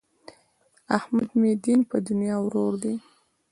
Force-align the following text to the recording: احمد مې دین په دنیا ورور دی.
احمد 0.97 1.29
مې 1.39 1.51
دین 1.63 1.79
په 1.89 1.97
دنیا 2.07 2.35
ورور 2.41 2.73
دی. 2.83 2.95